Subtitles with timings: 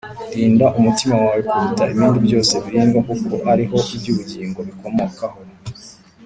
[0.37, 5.39] rinda umutima wawe kuruta ibindi byose birindwa, kuko ari ho iby’ubugingo bikomokaho